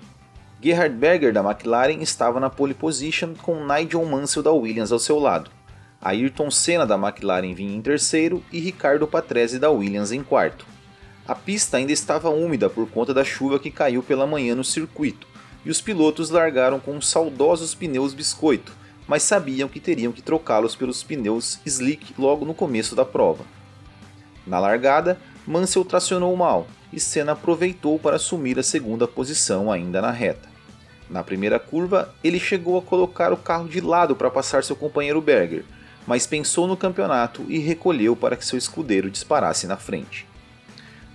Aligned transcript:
Gerhard 0.62 0.96
Berger 0.96 1.34
da 1.34 1.42
McLaren 1.42 2.04
estava 2.04 2.40
na 2.40 2.52
pole 2.52 2.76
position 2.76 3.34
com 3.42 3.66
Nigel 3.66 4.06
Mansell 4.06 4.44
da 4.44 4.52
Williams 4.52 4.92
ao 4.92 5.00
seu 5.00 5.18
lado. 5.18 5.57
Ayrton 6.02 6.52
Senna 6.52 6.86
da 6.86 6.96
McLaren 6.96 7.54
vinha 7.54 7.76
em 7.76 7.82
terceiro 7.82 8.44
e 8.52 8.60
Ricardo 8.60 9.08
Patrese 9.08 9.58
da 9.58 9.72
Williams 9.72 10.12
em 10.12 10.24
quarto. 10.24 10.66
A 11.28 11.34
pista 11.34 11.78
ainda 11.78 11.92
estava 11.92 12.30
úmida 12.30 12.70
por 12.70 12.88
conta 12.90 13.14
da 13.14 13.24
chuva 13.24 13.60
que 13.60 13.72
caiu 13.72 14.04
pela 14.04 14.28
manhã 14.28 14.56
no 14.56 14.64
circuito, 14.64 15.28
e 15.66 15.70
os 15.70 15.82
pilotos 15.82 16.30
largaram 16.30 16.80
com 16.80 17.02
saudosos 17.02 17.74
pneus 17.74 18.14
biscoito, 18.14 18.72
mas 19.08 19.24
sabiam 19.24 19.68
que 19.68 19.80
teriam 19.80 20.14
que 20.14 20.22
trocá-los 20.22 20.76
pelos 20.76 21.04
pneus 21.04 21.60
slick 21.66 22.14
logo 22.18 22.46
no 22.46 22.54
começo 22.54 22.96
da 22.96 23.04
prova. 23.04 23.44
Na 24.46 24.60
largada, 24.60 25.20
Mansell 25.46 25.84
tracionou 25.84 26.36
mal 26.36 26.68
e 26.94 27.00
Senna 27.00 27.34
aproveitou 27.34 28.00
para 28.00 28.16
assumir 28.16 28.58
a 28.60 28.64
segunda 28.64 29.08
posição 29.08 29.72
ainda 29.72 30.02
na 30.02 30.12
reta. 30.12 30.48
Na 31.10 31.24
primeira 31.24 31.60
curva, 31.60 32.14
ele 32.24 32.40
chegou 32.40 32.78
a 32.78 32.82
colocar 32.82 33.34
o 33.34 33.38
carro 33.38 33.68
de 33.68 33.82
lado 33.82 34.16
para 34.16 34.30
passar 34.30 34.64
seu 34.64 34.76
companheiro 34.76 35.22
Berger, 35.22 35.66
mas 36.08 36.26
pensou 36.26 36.66
no 36.66 36.78
campeonato 36.78 37.46
e 37.50 37.60
recolheu 37.60 38.16
para 38.16 38.38
que 38.38 38.46
seu 38.46 38.58
escudeiro 38.58 39.12
disparasse 39.12 39.68
na 39.68 39.76
frente. 39.76 40.26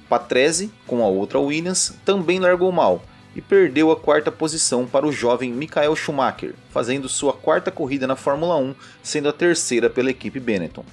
Patrese, 0.09 0.71
com 0.87 1.03
a 1.03 1.09
outra 1.09 1.41
Williams, 1.41 1.95
também 2.05 2.39
largou 2.39 2.71
mal 2.71 3.03
e 3.35 3.41
perdeu 3.41 3.91
a 3.91 3.97
quarta 3.97 4.31
posição 4.31 4.87
para 4.87 5.07
o 5.07 5.13
jovem 5.13 5.51
Michael 5.51 5.97
Schumacher, 5.97 6.55
fazendo 6.69 7.09
sua 7.09 7.33
quarta 7.33 7.71
corrida 7.71 8.07
na 8.07 8.15
Fórmula 8.15 8.57
1, 8.57 8.75
sendo 9.03 9.31
a 9.31 9.33
terceira 9.33 9.89
pela 9.89 10.11
equipe 10.11 10.39
Benetton. 10.39 10.85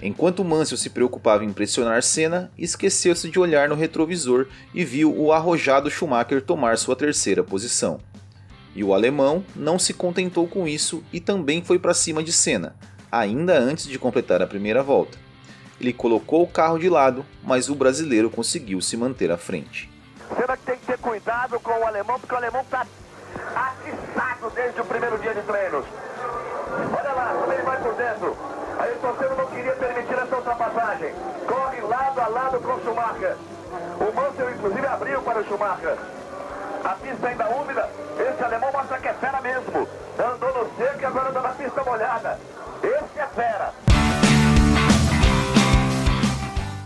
Enquanto 0.00 0.44
Mansell 0.44 0.78
se 0.78 0.90
preocupava 0.90 1.44
em 1.44 1.52
pressionar 1.52 2.02
Senna, 2.02 2.50
esqueceu-se 2.56 3.28
de 3.28 3.38
olhar 3.38 3.68
no 3.68 3.74
retrovisor 3.74 4.46
e 4.72 4.84
viu 4.84 5.14
o 5.14 5.32
arrojado 5.32 5.90
Schumacher 5.90 6.40
tomar 6.40 6.78
sua 6.78 6.94
terceira 6.94 7.42
posição. 7.42 8.00
E 8.78 8.84
o 8.84 8.94
alemão 8.94 9.44
não 9.56 9.76
se 9.76 9.92
contentou 9.92 10.46
com 10.46 10.68
isso 10.68 11.02
e 11.12 11.18
também 11.18 11.64
foi 11.64 11.80
para 11.80 11.92
cima 11.92 12.22
de 12.22 12.32
Senna, 12.32 12.76
ainda 13.10 13.58
antes 13.58 13.88
de 13.88 13.98
completar 13.98 14.40
a 14.40 14.46
primeira 14.46 14.84
volta. 14.84 15.18
Ele 15.80 15.92
colocou 15.92 16.44
o 16.44 16.46
carro 16.46 16.78
de 16.78 16.88
lado, 16.88 17.26
mas 17.42 17.68
o 17.68 17.74
brasileiro 17.74 18.30
conseguiu 18.30 18.80
se 18.80 18.96
manter 18.96 19.32
à 19.32 19.36
frente. 19.36 19.90
Senna 20.32 20.56
tem 20.58 20.78
que 20.78 20.86
ter 20.86 20.98
cuidado 20.98 21.58
com 21.58 21.72
o 21.72 21.84
alemão, 21.84 22.20
porque 22.20 22.32
o 22.32 22.38
alemão 22.38 22.62
está 22.62 22.86
atiçado 23.56 24.52
desde 24.54 24.80
o 24.80 24.84
primeiro 24.84 25.18
dia 25.18 25.34
de 25.34 25.42
treinos. 25.42 25.84
Olha 26.96 27.12
lá, 27.14 27.34
como 27.34 27.52
ele 27.52 27.62
vai 27.62 27.82
por 27.82 27.94
dentro. 27.94 28.36
Ayrton 28.78 29.16
Senna 29.18 29.34
não 29.34 29.46
queria 29.46 29.72
permitir 29.72 30.14
essa 30.14 30.36
ultrapassagem. 30.36 31.12
Corre 31.48 31.80
lado 31.80 32.20
a 32.20 32.28
lado 32.28 32.60
com 32.60 32.74
o 32.74 32.80
Schumacher. 32.84 33.36
O 33.98 34.14
Mansell, 34.14 34.54
inclusive, 34.54 34.86
abriu 34.86 35.20
para 35.22 35.40
o 35.40 35.44
Schumacher. 35.44 35.98
A 36.84 36.90
pista 36.90 37.28
ainda 37.28 37.48
úmida, 37.48 37.88
esse 38.18 38.44
alemão 38.44 38.70
mostra 38.72 38.98
que 38.98 39.08
é 39.08 39.14
fera 39.14 39.40
mesmo. 39.40 39.88
Andou 40.18 40.64
no 40.64 40.76
seco 40.76 41.00
e 41.00 41.04
agora 41.04 41.30
anda 41.30 41.40
na 41.40 41.48
pista 41.50 41.84
molhada. 41.84 42.38
Esse 42.82 43.18
é 43.18 43.26
fera. 43.26 43.74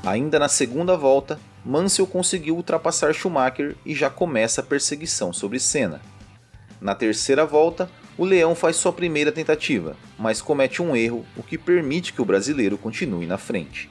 Ainda 0.04 0.38
na 0.38 0.48
segunda 0.48 0.96
volta, 0.96 1.38
Mansell 1.64 2.06
conseguiu 2.06 2.56
ultrapassar 2.56 3.14
Schumacher 3.14 3.76
e 3.86 3.94
já 3.94 4.10
começa 4.10 4.60
a 4.60 4.64
perseguição 4.64 5.32
sobre 5.32 5.60
Senna. 5.60 6.00
Na 6.80 6.94
terceira 6.94 7.46
volta, 7.46 7.88
o 8.18 8.24
Leão 8.24 8.54
faz 8.54 8.76
sua 8.76 8.92
primeira 8.92 9.30
tentativa, 9.30 9.96
mas 10.18 10.42
comete 10.42 10.82
um 10.82 10.96
erro, 10.96 11.24
o 11.36 11.42
que 11.42 11.56
permite 11.56 12.12
que 12.12 12.20
o 12.20 12.24
brasileiro 12.24 12.76
continue 12.76 13.26
na 13.26 13.38
frente. 13.38 13.88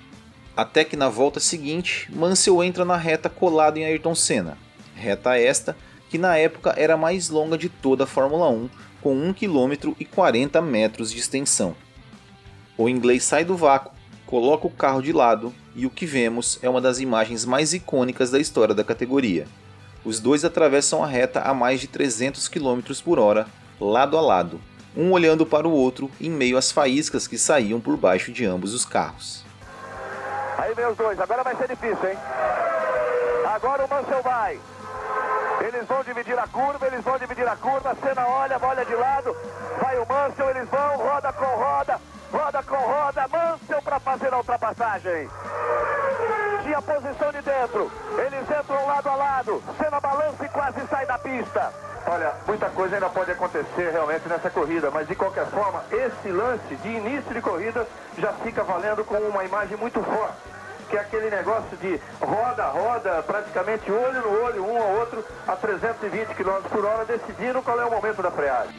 Até 0.58 0.84
que 0.84 0.98
na 0.98 1.08
volta 1.08 1.40
seguinte, 1.40 2.12
Mansell 2.14 2.62
entra 2.64 2.84
na 2.84 2.98
reta 2.98 3.30
colado 3.30 3.78
em 3.78 3.86
Ayrton 3.86 4.14
Senna, 4.14 4.58
reta 4.94 5.38
esta 5.38 5.78
que 6.12 6.18
na 6.18 6.36
época 6.36 6.74
era 6.76 6.96
a 6.96 6.98
mais 6.98 7.30
longa 7.30 7.58
de 7.58 7.70
toda 7.70 8.04
a 8.04 8.08
Fórmula 8.08 8.50
1, 8.50 8.70
com 9.02 9.16
1 9.16 9.34
km 9.34 9.94
e 9.98 10.04
40 10.04 10.62
metros 10.62 11.10
de 11.10 11.18
extensão. 11.18 11.74
O 12.78 12.90
inglês 12.90 13.24
sai 13.24 13.46
do 13.46 13.56
vácuo, 13.56 13.94
coloca 14.26 14.68
o 14.68 14.70
carro 14.70 15.02
de 15.02 15.14
lado 15.14 15.54
e 15.74 15.86
o 15.86 15.90
que 15.90 16.06
vemos 16.06 16.60
é 16.62 16.70
uma 16.70 16.82
das 16.82 17.00
imagens 17.00 17.46
mais 17.46 17.74
icônicas 17.74 18.30
da 18.30 18.40
história 18.40 18.76
da 18.76 18.84
categoria. 18.84 19.48
Os 20.04 20.20
dois 20.20 20.44
atravessam 20.44 21.02
a 21.02 21.08
reta 21.08 21.40
a 21.40 21.54
mais 21.54 21.80
de 21.80 21.88
300 21.88 22.50
km 22.50 22.82
por 23.02 23.18
hora, 23.18 23.48
lado 23.80 24.18
a 24.18 24.22
lado, 24.22 24.60
um 24.98 25.14
olhando 25.14 25.46
para 25.46 25.66
o 25.66 25.72
outro 25.72 26.12
em 26.20 26.30
meio 26.30 26.58
às 26.58 26.74
faíscas 26.74 27.26
que 27.26 27.38
saíam 27.38 27.80
por 27.80 27.96
baixo 27.96 28.34
de 28.34 28.44
ambos 28.44 28.74
os 28.74 28.84
carros. 28.84 29.46
Aí 30.58 30.74
vem 30.74 30.88
os 30.88 30.98
dois, 30.98 31.18
agora 31.22 31.42
vai 31.42 31.56
ser 31.56 31.70
difícil, 31.70 32.10
hein? 32.10 32.18
Agora 33.48 33.86
o 33.86 33.90
Mansell 33.90 34.22
vai. 34.22 34.60
Eles 35.68 35.88
vão 35.88 36.04
dividir 36.04 36.38
a 36.38 36.48
curva, 36.48 36.88
eles 36.88 37.04
vão 37.04 37.18
dividir 37.20 37.48
a 37.48 37.56
curva. 37.56 37.96
Senna 38.02 38.28
olha, 38.28 38.58
olha 38.62 38.84
de 38.84 38.96
lado. 38.96 39.36
Vai 39.80 39.98
o 40.00 40.06
Mansell, 40.08 40.50
eles 40.50 40.68
vão, 40.70 40.98
roda 40.98 41.32
com 41.34 41.46
roda, 41.46 42.00
roda 42.32 42.64
com 42.64 42.76
roda. 42.76 43.28
Mansell 43.28 43.82
para 43.84 44.00
fazer 44.00 44.34
a 44.34 44.38
ultrapassagem. 44.38 45.30
Tinha 46.64 46.82
posição 46.82 47.32
de 47.32 47.42
dentro. 47.42 47.92
Eles 48.18 48.42
entram 48.42 48.86
lado 48.88 49.10
a 49.10 49.16
lado. 49.16 49.64
Senna 49.78 50.00
balança 50.00 50.46
e 50.46 50.50
quase 50.50 50.88
sai 50.88 51.06
da 51.06 51.20
pista. 51.20 51.74
Olha, 52.08 52.34
muita 52.48 52.70
coisa 52.72 52.96
ainda 52.96 53.10
pode 53.10 53.32
acontecer 53.32 53.92
realmente 53.92 54.28
nessa 54.28 54.50
corrida, 54.50 54.90
mas 54.90 55.08
de 55.08 55.14
qualquer 55.14 55.46
forma, 55.46 55.84
esse 55.92 56.32
lance 56.32 56.76
de 56.76 56.88
início 56.88 57.32
de 57.32 57.42
corrida 57.42 57.88
já 58.18 58.34
fica 58.34 58.64
valendo 58.64 59.06
com 59.06 59.16
uma 59.16 59.44
imagem 59.44 59.78
muito 59.78 60.02
forte 60.02 60.51
que 60.92 60.98
é 60.98 61.00
aquele 61.00 61.30
negócio 61.30 61.78
de 61.78 61.98
roda, 62.20 62.66
roda, 62.66 63.24
praticamente 63.24 63.90
olho 63.90 64.22
no 64.22 64.44
olho, 64.44 64.66
um 64.66 64.78
ao 64.78 65.00
outro, 65.00 65.24
a 65.48 65.56
320 65.56 66.36
km 66.36 66.68
por 66.70 66.84
hora, 66.84 67.06
decidindo 67.06 67.62
qual 67.62 67.80
é 67.80 67.86
o 67.86 67.92
momento 67.92 68.22
da 68.22 68.30
freagem. 68.30 68.76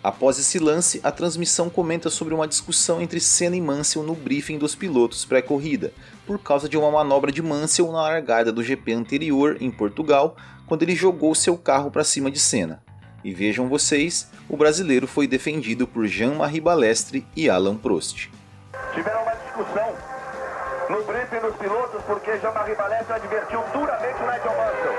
Após 0.00 0.38
esse 0.38 0.60
lance, 0.60 1.00
a 1.02 1.10
transmissão 1.10 1.68
comenta 1.68 2.08
sobre 2.08 2.32
uma 2.32 2.46
discussão 2.46 3.02
entre 3.02 3.18
Senna 3.18 3.56
e 3.56 3.60
Mansell 3.60 4.04
no 4.04 4.14
briefing 4.14 4.58
dos 4.58 4.76
pilotos 4.76 5.24
pré-corrida, 5.24 5.92
por 6.24 6.38
causa 6.38 6.68
de 6.68 6.78
uma 6.78 6.88
manobra 6.88 7.32
de 7.32 7.42
Mansell 7.42 7.90
na 7.90 8.02
largada 8.02 8.52
do 8.52 8.62
GP 8.62 8.92
anterior 8.92 9.56
em 9.60 9.72
Portugal, 9.72 10.36
quando 10.68 10.84
ele 10.84 10.94
jogou 10.94 11.34
seu 11.34 11.58
carro 11.58 11.90
para 11.90 12.04
cima 12.04 12.30
de 12.30 12.38
Senna. 12.38 12.80
E 13.24 13.34
vejam 13.34 13.68
vocês, 13.68 14.30
o 14.48 14.56
brasileiro 14.56 15.06
foi 15.06 15.26
defendido 15.26 15.88
por 15.88 16.06
Jean-Marie 16.06 16.60
Balestre 16.60 17.26
e 17.34 17.50
Alan 17.50 17.76
Prost. 17.76 18.30
Tiveram 18.94 19.22
uma 19.22 19.34
discussão 19.34 19.94
no 20.88 21.02
briefing 21.04 21.40
dos 21.40 21.56
pilotos 21.56 22.00
porque 22.06 22.38
Jean-Marie 22.38 22.76
Balestre 22.76 23.14
advertiu 23.14 23.60
duramente 23.72 24.22
o 24.22 24.26
Nigel 24.26 24.54
Mansell. 24.54 24.94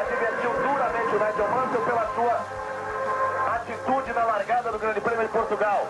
Advertiu 0.00 0.50
duramente 0.52 1.16
o 1.16 1.18
Nigel 1.18 1.48
Mansell 1.48 1.80
pela 1.80 2.14
sua 2.14 3.54
atitude 3.56 4.12
na 4.12 4.24
largada 4.24 4.70
do 4.70 4.78
Grande 4.78 5.00
Prêmio 5.00 5.26
de 5.26 5.32
Portugal. 5.32 5.86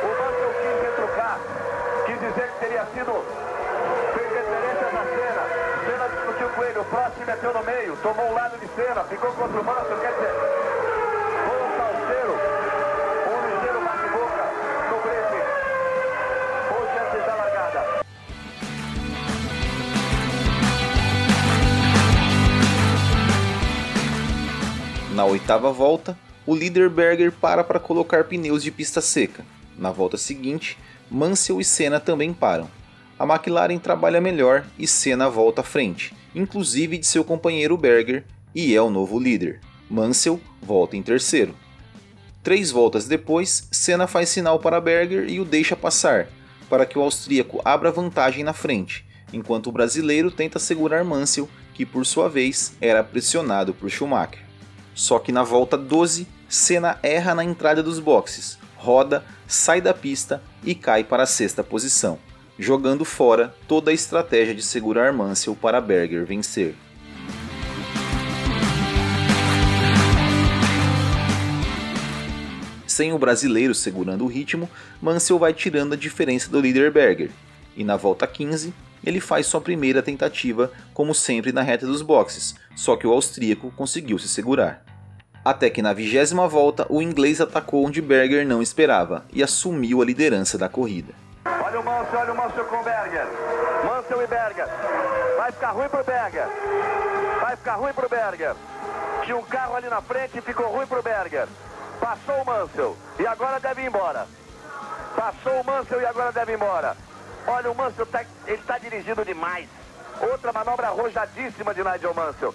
O 0.00 0.06
Mansell 0.06 0.54
quis 0.62 0.82
retrucar, 0.82 1.40
quis 2.06 2.20
dizer 2.20 2.52
que 2.52 2.60
teria 2.60 2.86
sido, 2.94 3.12
fez 4.14 4.28
referências 4.32 4.92
na 4.92 5.04
cena. 5.04 5.42
Senna 5.84 6.08
discutiu 6.08 6.48
com 6.50 6.62
ele, 6.64 6.78
o 6.78 6.84
próximo 6.84 7.26
meteu 7.26 7.52
no 7.52 7.62
meio, 7.64 7.96
tomou 8.02 8.30
o 8.30 8.34
lado 8.34 8.58
de 8.58 8.66
Senna, 8.74 9.04
ficou 9.04 9.32
contra 9.32 9.60
o 9.60 9.64
Mansell, 9.64 9.98
quer 10.00 10.12
dizer, 10.12 10.34
foi 11.44 11.62
um 11.62 11.76
salseiro, 11.76 12.34
um 13.78 13.84
bate-boca 13.84 14.44
no 14.90 14.96
briefing, 15.02 15.44
hoje 16.74 16.96
antes 16.98 17.26
da 17.26 17.34
largada. 17.34 17.80
Na 25.14 25.24
oitava 25.24 25.72
volta, 25.72 26.16
o 26.46 26.54
líder 26.54 26.88
Berger 26.90 27.32
para 27.32 27.64
para 27.64 27.80
colocar 27.80 28.24
pneus 28.24 28.62
de 28.62 28.70
pista 28.70 29.00
seca. 29.00 29.44
Na 29.76 29.90
volta 29.90 30.16
seguinte, 30.16 30.78
Mansell 31.10 31.60
e 31.60 31.64
Senna 31.64 31.98
também 31.98 32.32
param. 32.32 32.68
A 33.18 33.24
McLaren 33.24 33.78
trabalha 33.78 34.20
melhor 34.20 34.66
e 34.76 34.86
Senna 34.86 35.28
volta 35.28 35.60
à 35.60 35.64
frente, 35.64 36.14
inclusive 36.34 36.98
de 36.98 37.06
seu 37.06 37.24
companheiro 37.24 37.76
Berger, 37.76 38.24
e 38.54 38.74
é 38.74 38.82
o 38.82 38.90
novo 38.90 39.20
líder. 39.20 39.60
Mansell 39.88 40.40
volta 40.60 40.96
em 40.96 41.02
terceiro. 41.02 41.54
Três 42.42 42.70
voltas 42.70 43.06
depois, 43.06 43.68
Senna 43.70 44.06
faz 44.06 44.28
sinal 44.28 44.58
para 44.58 44.80
Berger 44.80 45.28
e 45.28 45.38
o 45.38 45.44
deixa 45.44 45.76
passar, 45.76 46.26
para 46.68 46.84
que 46.84 46.98
o 46.98 47.02
austríaco 47.02 47.60
abra 47.64 47.92
vantagem 47.92 48.42
na 48.42 48.52
frente, 48.52 49.06
enquanto 49.32 49.68
o 49.68 49.72
brasileiro 49.72 50.30
tenta 50.30 50.58
segurar 50.58 51.04
Mansell, 51.04 51.48
que 51.72 51.86
por 51.86 52.04
sua 52.04 52.28
vez 52.28 52.76
era 52.80 53.04
pressionado 53.04 53.72
por 53.72 53.88
Schumacher. 53.88 54.42
Só 54.94 55.18
que 55.18 55.32
na 55.32 55.42
volta 55.42 55.76
12, 55.76 56.26
Senna 56.48 56.98
erra 57.02 57.34
na 57.34 57.44
entrada 57.44 57.82
dos 57.82 57.98
boxes, 57.98 58.58
roda, 58.76 59.24
sai 59.46 59.80
da 59.80 59.94
pista 59.94 60.42
e 60.62 60.74
cai 60.74 61.02
para 61.02 61.22
a 61.22 61.26
sexta 61.26 61.64
posição, 61.64 62.18
jogando 62.58 63.04
fora 63.04 63.54
toda 63.66 63.90
a 63.90 63.94
estratégia 63.94 64.54
de 64.54 64.62
segurar 64.62 65.12
Mansell 65.12 65.56
para 65.56 65.80
Berger 65.80 66.24
vencer. 66.24 66.74
Sem 72.86 73.12
o 73.12 73.18
brasileiro 73.18 73.74
segurando 73.74 74.24
o 74.24 74.28
ritmo, 74.28 74.70
Mansell 75.02 75.38
vai 75.38 75.52
tirando 75.52 75.94
a 75.94 75.96
diferença 75.96 76.48
do 76.48 76.60
líder 76.60 76.92
Berger, 76.92 77.30
e 77.76 77.82
na 77.82 77.96
volta 77.96 78.26
15 78.26 78.72
ele 79.04 79.20
faz 79.20 79.46
sua 79.46 79.60
primeira 79.60 80.00
tentativa, 80.00 80.70
como 80.94 81.14
sempre 81.14 81.52
na 81.52 81.60
reta 81.60 81.86
dos 81.86 82.02
boxes, 82.02 82.54
só 82.76 82.96
que 82.96 83.06
o 83.06 83.12
austríaco 83.12 83.72
conseguiu 83.72 84.18
se 84.18 84.28
segurar. 84.28 84.84
Até 85.44 85.68
que 85.68 85.82
na 85.82 85.92
vigésima 85.92 86.48
volta, 86.48 86.86
o 86.88 87.02
inglês 87.02 87.40
atacou 87.40 87.84
onde 87.84 88.00
Berger 88.00 88.46
não 88.46 88.62
esperava 88.62 89.26
e 89.32 89.42
assumiu 89.42 90.00
a 90.00 90.04
liderança 90.04 90.56
da 90.56 90.70
corrida. 90.70 91.23
Olha 91.74 91.80
o 91.80 91.84
Mansell, 91.84 92.20
olha 92.20 92.32
o 92.32 92.64
com 92.66 92.76
o 92.76 92.84
Berger. 92.84 93.26
Mansell 93.84 94.22
e 94.22 94.26
Berger. 94.28 94.66
Vai 95.36 95.50
ficar 95.50 95.70
ruim 95.72 95.88
pro 95.88 96.04
Berger. 96.04 96.46
Vai 97.40 97.56
ficar 97.56 97.74
ruim 97.74 97.92
pro 97.92 98.08
Berger. 98.08 98.54
Tinha 99.24 99.36
um 99.36 99.42
carro 99.42 99.74
ali 99.74 99.88
na 99.88 100.00
frente 100.00 100.38
e 100.38 100.40
ficou 100.40 100.68
ruim 100.68 100.86
pro 100.86 101.02
Berger. 101.02 101.48
Passou 101.98 102.42
o 102.42 102.46
Mansell 102.46 102.96
e 103.18 103.26
agora 103.26 103.58
deve 103.58 103.82
ir 103.82 103.86
embora. 103.88 104.28
Passou 105.16 105.60
o 105.60 105.64
Mansell 105.64 106.00
e 106.00 106.06
agora 106.06 106.30
deve 106.30 106.52
ir 106.52 106.54
embora. 106.54 106.96
Olha, 107.44 107.72
o 107.72 107.74
Mansell 107.74 108.06
tá, 108.06 108.24
ele 108.46 108.54
está 108.54 108.78
dirigindo 108.78 109.24
demais. 109.24 109.68
Outra 110.20 110.52
manobra 110.52 110.86
arrojadíssima 110.86 111.74
de 111.74 111.82
Nigel 111.82 112.14
Mansell. 112.14 112.54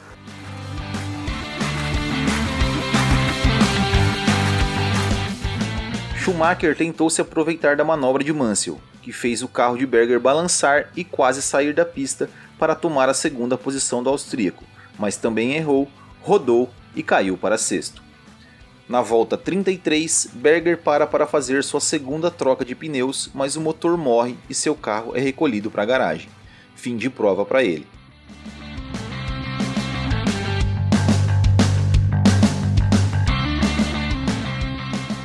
Schumacher 6.30 6.76
tentou 6.76 7.10
se 7.10 7.22
aproveitar 7.22 7.76
da 7.76 7.84
manobra 7.84 8.24
de 8.24 8.32
Mansell, 8.32 8.80
que 9.02 9.12
fez 9.12 9.42
o 9.42 9.48
carro 9.48 9.78
de 9.78 9.86
Berger 9.86 10.20
balançar 10.20 10.90
e 10.96 11.04
quase 11.04 11.42
sair 11.42 11.74
da 11.74 11.86
pista 11.86 12.30
para 12.58 12.76
tomar 12.76 13.10
a 13.10 13.14
segunda 13.14 13.58
posição 13.58 14.04
do 14.04 14.10
austríaco, 14.10 14.64
mas 14.98 15.16
também 15.16 15.54
errou, 15.54 15.90
rodou 16.22 16.70
e 16.96 17.02
caiu 17.02 17.38
para 17.38 17.58
sexto. 17.58 18.02
Na 18.88 19.02
volta 19.02 19.38
33, 19.38 20.32
Berger 20.34 20.78
para 20.78 21.06
para 21.06 21.28
fazer 21.28 21.64
sua 21.64 21.80
segunda 21.80 22.32
troca 22.32 22.66
de 22.66 22.74
pneus, 22.74 23.30
mas 23.34 23.56
o 23.56 23.62
motor 23.62 23.96
morre 23.96 24.36
e 24.50 24.54
seu 24.54 24.74
carro 24.74 25.16
é 25.16 25.20
recolhido 25.20 25.70
para 25.70 25.84
a 25.84 25.86
garagem. 25.86 26.30
Fim 26.76 26.98
de 26.98 27.10
prova 27.10 27.46
para 27.46 27.64
ele. 27.64 27.86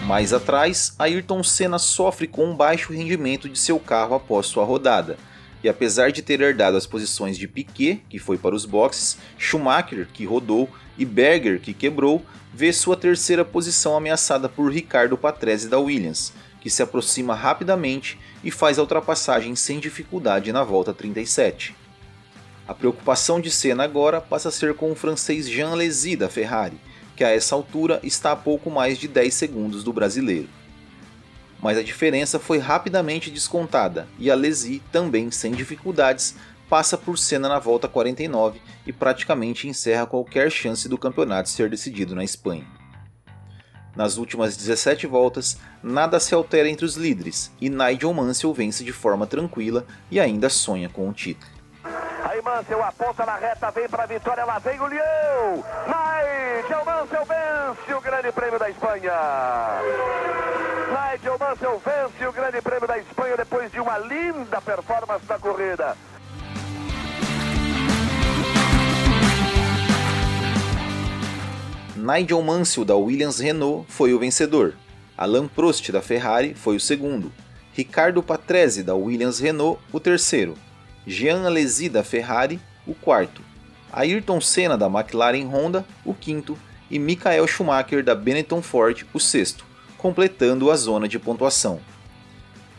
Mais 0.05 0.35
atrás, 0.35 0.95
Ayrton 0.99 1.43
Senna 1.43 1.79
sofre 1.79 2.27
com 2.27 2.45
um 2.45 2.55
baixo 2.55 2.93
rendimento 2.93 3.49
de 3.49 3.59
seu 3.59 3.81
carro 3.81 4.15
após 4.15 4.47
sua 4.47 4.63
rodada. 4.63 5.17
E 5.63 5.69
apesar 5.69 6.13
de 6.13 6.21
ter 6.21 6.43
herdado 6.43 6.77
as 6.77 6.87
posições 6.87 7.39
de 7.39 7.49
Piquet, 7.49 8.03
que 8.11 8.19
foi 8.19 8.37
para 8.37 8.55
os 8.55 8.67
boxes, 8.67 9.17
Schumacher, 9.39 10.07
que 10.13 10.27
rodou, 10.27 10.69
e 10.99 11.07
Berger, 11.07 11.59
que 11.59 11.73
quebrou, 11.73 12.23
vê 12.53 12.71
sua 12.71 12.99
terceira 12.99 13.47
posição 13.47 13.97
ameaçada 13.97 14.47
por 14.47 14.71
Ricardo 14.71 15.17
Patrese 15.17 15.71
da 15.71 15.79
Williams, 15.79 16.35
que 16.61 16.69
se 16.69 16.83
aproxima 16.83 17.35
rapidamente 17.35 18.19
e 18.45 18.51
faz 18.51 18.79
a 18.79 18.83
ultrapassagem 18.83 19.57
sem 19.57 19.81
dificuldade 19.81 20.53
na 20.53 20.63
volta 20.63 20.93
37. 20.93 21.75
A 22.69 22.75
preocupação 22.75 23.41
de 23.41 23.51
Senna 23.51 23.85
agora 23.85 24.21
passa 24.21 24.51
a 24.51 24.53
ser 24.53 24.75
com 24.75 24.93
o 24.93 24.95
francês 24.95 25.49
Jean 25.49 25.71
Alesi 25.71 26.15
da 26.15 26.29
Ferrari, 26.29 26.79
que 27.17 27.25
a 27.25 27.31
essa 27.31 27.55
altura 27.55 28.01
está 28.03 28.33
a 28.33 28.37
pouco 28.37 28.71
mais 28.71 28.99
de 28.99 29.09
10 29.09 29.33
segundos 29.33 29.85
do 29.85 29.93
brasileiro. 29.93 30.49
Mas 31.63 31.79
a 31.79 31.83
diferença 31.83 32.39
foi 32.39 32.59
rapidamente 32.59 33.31
descontada 33.31 34.07
e 34.19 34.31
a 34.31 34.35
Lesi, 34.35 34.83
também 34.93 35.31
sem 35.31 35.53
dificuldades, 35.53 36.37
passa 36.69 36.99
por 36.99 37.17
Senna 37.19 37.49
na 37.49 37.59
volta 37.59 37.89
49 37.89 38.61
e 38.87 38.93
praticamente 38.93 39.69
encerra 39.69 40.07
qualquer 40.07 40.51
chance 40.51 40.89
do 40.89 40.99
campeonato 40.99 41.49
ser 41.49 41.71
decidido 41.71 42.15
na 42.15 42.25
Espanha. 42.25 42.67
Nas 43.97 44.17
últimas 44.17 44.57
17 44.57 45.07
voltas, 45.07 45.57
nada 45.83 46.19
se 46.19 46.35
altera 46.35 46.69
entre 46.69 46.85
os 46.85 46.97
líderes 46.97 47.53
e 47.61 47.71
Nigel 47.71 48.13
Mansell 48.13 48.53
vence 48.53 48.83
de 48.83 48.93
forma 48.93 49.27
tranquila 49.27 49.87
e 50.11 50.19
ainda 50.19 50.51
sonha 50.51 50.89
com 50.89 51.09
o 51.09 51.13
título. 51.13 51.53
Aí 52.25 52.43
Mansell 52.43 52.83
aponta 52.83 53.25
na 53.25 53.37
reta, 53.37 53.71
vem 53.71 53.89
para 53.89 54.03
a 54.03 54.07
vitória, 54.07 54.45
lá 54.45 54.59
vem 54.59 54.81
o 54.81 54.87
Leão! 54.87 55.65
Nigel 56.65 56.85
Mansell 56.87 57.27
vence 57.27 57.95
o 57.95 58.01
Grande 58.01 58.33
Prêmio 58.33 58.59
da 58.59 58.71
Espanha! 58.71 59.13
Nigel 60.89 61.39
Mansell 61.39 61.83
vence 61.85 62.27
o 62.27 62.33
Grande 62.33 62.63
Prêmio 62.63 62.89
da 62.89 62.99
Espanha 62.99 63.37
depois 63.37 63.71
de 63.71 63.81
uma 63.81 63.99
linda 63.99 64.63
performance 64.63 65.27
na 65.29 65.39
corrida. 65.39 65.95
Nigel 71.97 72.41
Mansell 72.41 72.85
da 72.87 72.97
Williams 72.97 73.39
Renault 73.41 73.85
foi 73.91 74.15
o 74.15 74.19
vencedor. 74.19 74.75
Alain 75.19 75.47
Prost 75.47 75.93
da 75.93 76.01
Ferrari 76.01 76.55
foi 76.55 76.77
o 76.77 76.81
segundo. 76.81 77.31
Ricardo 77.75 78.23
Patrese 78.23 78.83
da 78.83 78.95
Williams 78.95 79.39
Renault 79.39 79.79
o 79.93 80.01
terceiro. 80.01 80.55
Jean 81.07 81.45
Alesi 81.45 81.91
da 81.91 82.03
Ferrari 82.03 82.59
o 82.87 82.95
quarto. 82.95 83.54
Ayrton 83.97 84.41
Senna 84.41 84.77
da 84.77 84.87
McLaren 84.87 85.47
Honda 85.47 85.87
o 86.05 86.13
quinto 86.13 86.59
e 86.91 86.99
Michael 86.99 87.47
Schumacher 87.47 88.03
da 88.03 88.15
Benetton 88.15 88.61
Ford 88.61 89.07
o 89.15 89.21
sexto, 89.21 89.65
completando 89.97 90.71
a 90.71 90.77
zona 90.77 91.07
de 91.07 91.19
pontuação. 91.19 91.81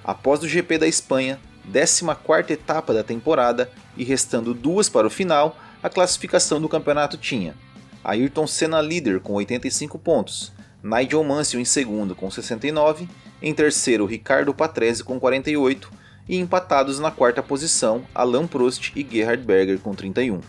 Após 0.04 0.44
o 0.44 0.48
GP 0.48 0.78
da 0.78 0.88
Espanha, 0.88 1.40
14ª 1.72 2.52
etapa 2.52 2.94
da 2.94 3.04
temporada 3.04 3.72
e 3.96 4.04
restando 4.04 4.54
duas 4.54 4.90
para 4.90 5.08
o 5.08 5.10
final, 5.10 5.58
a 5.82 5.90
classificação 5.90 6.60
do 6.60 6.70
campeonato 6.70 7.18
tinha 7.18 7.56
Ayrton 8.04 8.46
Senna 8.46 8.82
líder 8.82 9.22
com 9.22 9.34
85 9.34 9.98
pontos, 9.98 10.52
Nigel 10.84 11.24
Mansell 11.24 11.60
em 11.60 11.66
segundo 11.66 12.14
com 12.14 12.30
69, 12.30 13.10
em 13.42 13.54
terceiro 13.54 14.06
Ricardo 14.06 14.54
Patrese 14.54 15.04
com 15.04 15.20
48 15.20 15.92
e 16.28 16.38
empatados 16.38 17.00
na 17.00 17.10
quarta 17.10 17.42
posição 17.42 18.04
Alain 18.14 18.46
Prost 18.46 18.92
e 18.96 19.08
Gerhard 19.10 19.44
Berger 19.44 19.80
com 19.80 19.96
31. 19.96 20.42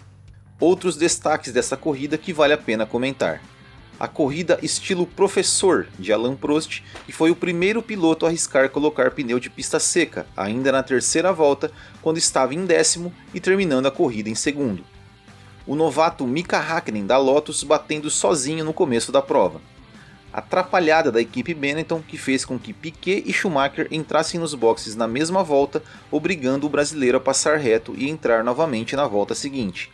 Outros 0.58 0.96
destaques 0.96 1.52
dessa 1.52 1.76
corrida 1.76 2.16
que 2.16 2.32
vale 2.32 2.54
a 2.54 2.58
pena 2.58 2.86
comentar. 2.86 3.42
a 3.98 4.06
corrida 4.06 4.58
estilo 4.62 5.06
professor 5.06 5.86
de 5.98 6.12
Alain 6.12 6.36
Prost, 6.36 6.82
que 7.06 7.12
foi 7.12 7.30
o 7.30 7.36
primeiro 7.36 7.82
piloto 7.82 8.26
a 8.26 8.28
arriscar 8.28 8.68
colocar 8.68 9.10
pneu 9.10 9.40
de 9.40 9.48
pista 9.48 9.80
seca, 9.80 10.26
ainda 10.36 10.70
na 10.70 10.82
terceira 10.82 11.32
volta, 11.32 11.70
quando 12.02 12.18
estava 12.18 12.54
em 12.54 12.66
décimo 12.66 13.12
e 13.32 13.40
terminando 13.40 13.86
a 13.86 13.90
corrida 13.90 14.28
em 14.28 14.34
segundo. 14.34 14.84
O 15.66 15.74
novato 15.74 16.26
Mika 16.26 16.58
Hakkinen 16.58 17.06
da 17.06 17.16
Lotus 17.16 17.62
batendo 17.62 18.10
sozinho 18.10 18.64
no 18.64 18.72
começo 18.72 19.10
da 19.10 19.22
prova. 19.22 19.62
Atrapalhada 20.30 21.10
da 21.10 21.20
equipe 21.20 21.54
Benetton 21.54 22.02
que 22.06 22.18
fez 22.18 22.44
com 22.44 22.58
que 22.58 22.74
Piquet 22.74 23.22
e 23.26 23.32
Schumacher 23.32 23.88
entrassem 23.90 24.38
nos 24.38 24.54
boxes 24.54 24.94
na 24.94 25.08
mesma 25.08 25.42
volta, 25.42 25.82
obrigando 26.10 26.66
o 26.66 26.70
brasileiro 26.70 27.16
a 27.16 27.20
passar 27.20 27.56
reto 27.56 27.94
e 27.96 28.08
entrar 28.08 28.44
novamente 28.44 28.94
na 28.94 29.06
volta 29.06 29.34
seguinte 29.34 29.90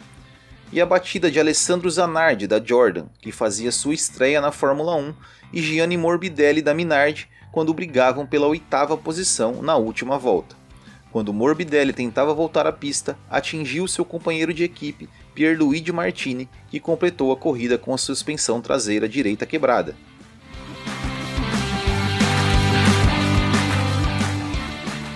e 0.72 0.80
a 0.80 0.86
batida 0.86 1.30
de 1.30 1.38
Alessandro 1.38 1.90
Zanardi 1.90 2.46
da 2.46 2.58
Jordan, 2.58 3.06
que 3.20 3.30
fazia 3.30 3.70
sua 3.70 3.92
estreia 3.92 4.40
na 4.40 4.50
Fórmula 4.50 4.96
1, 4.96 5.14
e 5.52 5.60
Gianni 5.60 5.98
Morbidelli 5.98 6.62
da 6.62 6.72
Minardi, 6.72 7.28
quando 7.52 7.74
brigavam 7.74 8.26
pela 8.26 8.46
oitava 8.46 8.96
posição 8.96 9.60
na 9.60 9.76
última 9.76 10.18
volta. 10.18 10.56
Quando 11.10 11.30
Morbidelli 11.30 11.92
tentava 11.92 12.32
voltar 12.32 12.66
à 12.66 12.72
pista, 12.72 13.18
atingiu 13.28 13.86
seu 13.86 14.02
companheiro 14.02 14.54
de 14.54 14.64
equipe, 14.64 15.10
Pierluigi 15.34 15.92
Martini, 15.92 16.48
que 16.70 16.80
completou 16.80 17.30
a 17.30 17.36
corrida 17.36 17.76
com 17.76 17.92
a 17.92 17.98
suspensão 17.98 18.62
traseira 18.62 19.06
direita 19.06 19.44
quebrada. 19.44 19.94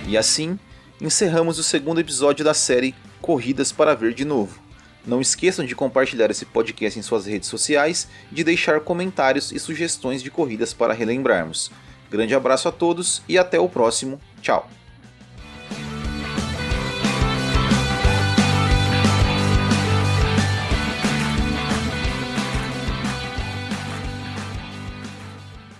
E 0.06 0.18
assim, 0.18 0.58
encerramos 1.00 1.58
o 1.58 1.62
segundo 1.62 1.98
episódio 1.98 2.44
da 2.44 2.52
série 2.52 2.94
Corridas 3.22 3.72
para 3.72 3.94
Ver 3.94 4.12
de 4.12 4.26
Novo. 4.26 4.65
Não 5.06 5.20
esqueçam 5.20 5.64
de 5.64 5.74
compartilhar 5.74 6.30
esse 6.30 6.44
podcast 6.44 6.98
em 6.98 7.02
suas 7.02 7.26
redes 7.26 7.48
sociais 7.48 8.08
de 8.30 8.42
deixar 8.42 8.80
comentários 8.80 9.52
e 9.52 9.58
sugestões 9.58 10.22
de 10.22 10.30
corridas 10.30 10.74
para 10.74 10.92
relembrarmos. 10.92 11.70
Grande 12.10 12.34
abraço 12.34 12.68
a 12.68 12.72
todos 12.72 13.22
e 13.28 13.38
até 13.38 13.58
o 13.58 13.68
próximo. 13.68 14.20
Tchau! 14.42 14.75